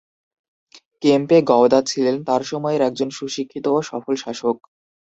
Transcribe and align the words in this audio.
কেম্পে 1.03 1.37
গওদা 1.49 1.79
ছিলেন 1.83 2.15
তাঁর 2.27 2.41
সময়ের 2.43 2.81
একজন 2.81 3.09
সুশিক্ষিত 3.17 3.65
ও 3.69 3.87
সফল 3.89 4.13
শাসক। 4.23 4.57